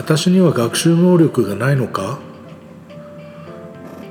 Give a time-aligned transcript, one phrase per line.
[0.00, 2.20] 私には学習能力がないのか？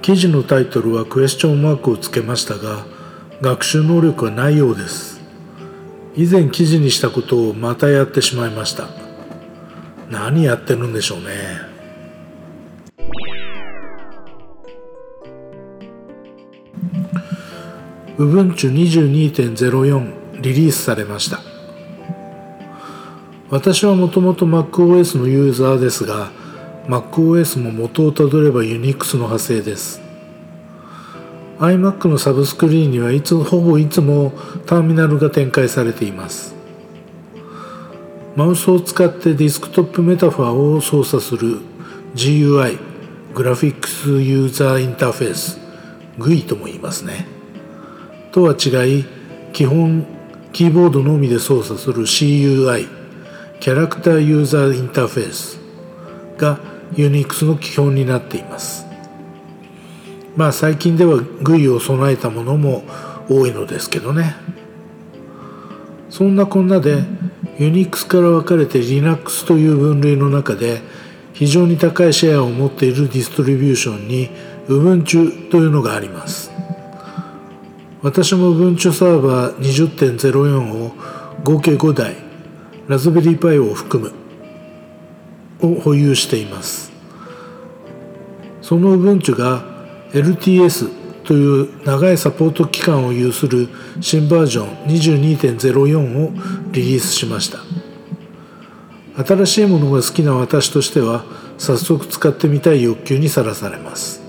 [0.04, 2.86] 記事のタイトルはクエスチョンマークをつけましたが
[3.42, 5.20] 学習能力はないようです。
[6.16, 8.88] 以前記事にしたことをまたやってしまいました。
[10.12, 11.26] 何やってるんでしょうね。
[18.20, 21.49] Ubuntu22.04 リリースされました。
[23.50, 26.32] 私はもともと MacOS のユーザーですが
[26.88, 30.02] MacOS も元をたどれば Unix の派生です。
[31.58, 34.32] iMac のサブスクリーンにはいつほぼいつも
[34.66, 36.56] ターミナルが展開されています。
[38.36, 41.58] マウスを使ってディスクトップメタファーを操作する
[42.16, 42.78] GUI
[43.34, 45.60] グラフィックスユーザーインターフェース
[46.20, 47.28] GUI とも言いますね。
[48.32, 49.06] とは違い
[49.54, 50.06] 基本
[50.54, 52.99] キーボードのみで操作する CUI
[53.60, 55.60] キャラクターユーザーインターフェース
[56.38, 56.60] が
[56.94, 58.86] Unix の基本になっています。
[60.38, 62.84] まあ最近では GUI を備えたものも
[63.30, 64.36] 多いのですけどね。
[66.10, 67.04] そんなこんなで
[67.58, 70.82] Unix から分かれて Linux という分類の中で
[71.34, 74.30] 非常に高いシェアを持っているディストリビューションに
[74.70, 76.50] Ubuntu というのがあります。
[78.02, 80.94] 私も文書サーバー20.04を
[81.44, 82.29] 合計5台
[82.90, 84.12] ラズベリーパイを含む
[85.62, 86.92] を保有しています。
[88.64, 89.64] その Ubuntu が
[90.12, 90.90] LTS
[91.24, 93.70] という長いサポート期間を有する
[94.02, 96.32] 新バージョン22.04を
[96.72, 97.60] リリースしました。
[99.24, 101.26] 新しいものが好きな私としては
[101.60, 104.24] 早速使ってみたい欲求にさらされます。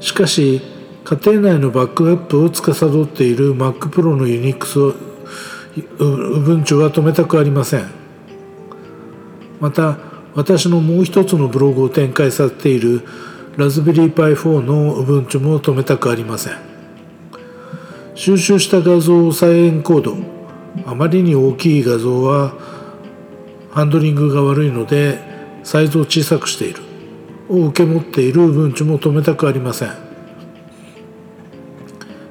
[0.00, 0.60] しかし
[1.04, 5.05] 家庭内のバックアップを司っている Mac Pro の Unix
[5.98, 7.86] を Ubuntu は止めたくありません。
[9.60, 9.98] また
[10.34, 13.02] 私のもう一つのブログを展開させている
[13.56, 16.52] ラズベリーパイ4の Ubuntu も止めたくありません。
[18.14, 20.16] 収集した画像を再エンコード。
[20.86, 22.54] あまりに大きい画像は
[23.70, 25.18] ハンドリングが悪いので
[25.64, 26.82] サイズを小さくしている。
[27.48, 30.05] を受け持っている Ubuntu も止めたくありません。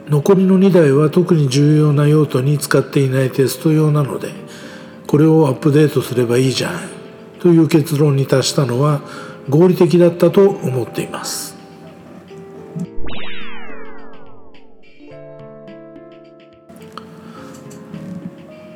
[0.07, 4.31] 残りの2台は特に重要な用途に使っていないテスト用なので
[5.07, 6.73] これをアップデートすればいいじゃん
[7.39, 9.01] という結論に達したのは
[9.49, 11.55] 合理的だったと思っています。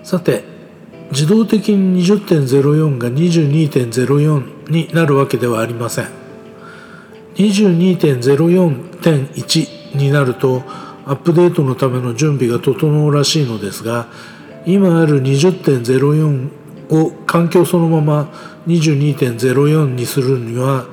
[0.03, 0.43] さて
[1.11, 6.07] 自動的に20.04が22.04になるわけではありません。
[7.35, 10.63] 22.04.1になると
[11.09, 14.07] アップデートのための準備が整うらしいのですが
[14.67, 16.49] 今ある20.04
[16.91, 18.31] を環境そのまま
[18.67, 20.85] 22.04にするには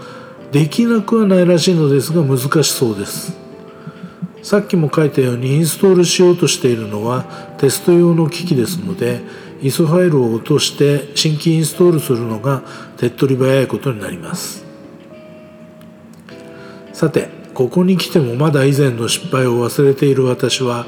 [0.53, 3.37] できなくはないらしいのですが難しそうです。
[4.43, 7.25] さっきも書いたようにインストールしようとしているのは
[7.59, 9.21] テスト用の機器ですので
[9.61, 12.63] ISO ファイルを落として新規インストールするのが
[12.97, 14.65] 手っ取り早いことになります。
[16.95, 20.85] さてここに来てもまだ以前の失敗を忘れている私は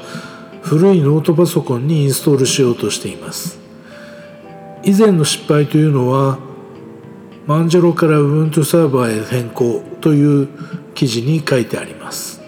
[0.61, 3.57] 古いノートパソコンにインストールしようとしています。
[4.83, 6.37] 以前の失敗というのは
[7.47, 10.47] マンジェロから Ubuntu サーバーへ変更という
[10.93, 12.39] 記事に書いてあります。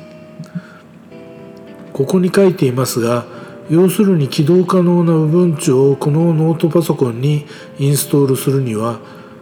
[1.91, 3.25] ここに書いていますが
[3.71, 7.47] 要するに起動可能な Ubuntu をこのノートパソコンに
[7.79, 8.99] インストールするには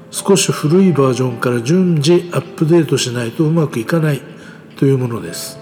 [0.09, 4.28] 少し古いバージョンから順次アップデートしないとうまくいかない。
[4.79, 5.59] というものです。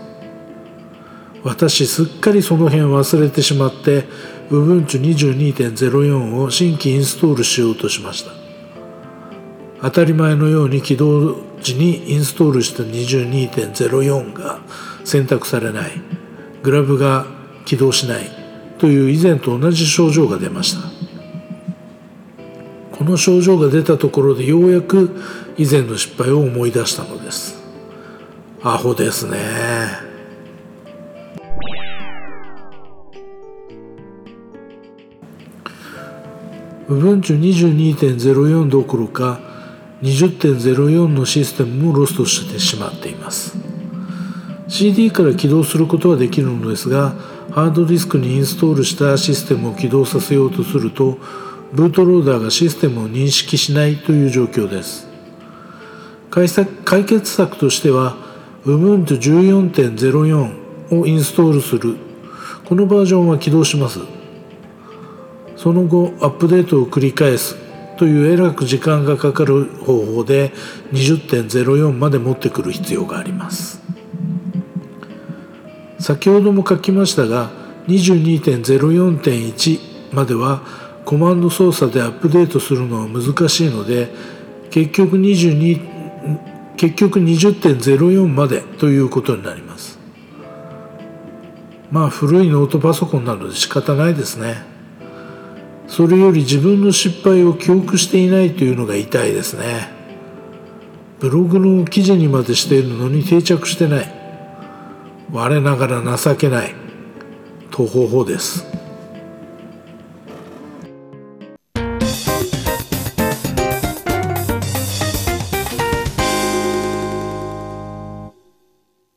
[1.44, 4.06] 私すっかりその辺忘れてしまって
[4.52, 8.32] Ubuntu22.04 を新規インストールしようとしました。
[9.82, 14.60] 当たり前のように起動時にインストールした22.04が
[15.04, 15.92] 選択されない。
[16.62, 17.26] グラブが
[17.66, 18.30] 起動しない。
[18.78, 20.82] という以前と同じ症状が出ました。
[22.96, 25.20] この症状が出たところでようやく
[25.58, 27.67] 以前の失敗を思い出したのです。
[28.64, 29.38] アホですね。
[36.88, 39.40] 部分中22.04どころか
[40.02, 43.56] 20.04のシステムもロストしてしまっています。
[44.68, 47.14] CD から起動することはできるのですが
[47.52, 51.18] ハードディスクにインストールしたシステムを起動させようとすると
[51.74, 55.08] ブートローダーがシステムを認識しないという状況です。
[56.30, 58.27] 解決策としては
[58.68, 61.96] Ubuntu 14.04をインストールする。
[62.66, 64.02] このバージョンは起動します。
[65.56, 67.56] その後アップデートを繰り返す。
[67.98, 70.52] というえらく時間がかかる方法で
[70.92, 73.82] 20.04まで持ってくる必要があります。
[76.00, 77.52] 先ほども書きましたが
[77.88, 79.80] 22.04.1
[80.14, 80.62] までは
[81.06, 84.10] コマンド操作でアップデートするのは難しいので
[84.70, 90.00] 結局22結局20.04までということになります。
[91.92, 94.62] まあ古いノートパソコンなので仕方ないですね。
[95.88, 99.90] それより自分の失敗を記憶していないというのが痛いですね。
[101.20, 104.14] ブログの記事にまでしているのに定着してない。
[105.32, 106.76] 我ながら情けない。
[107.72, 108.77] と方法です。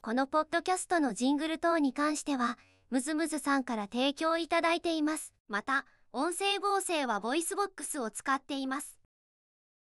[0.03, 2.57] このポッドキャストのジングル等に関しては、
[2.89, 5.35] MusMus さんから提供いただいています。
[5.47, 9.00] また、音声合成は VOICEVOX を使っています。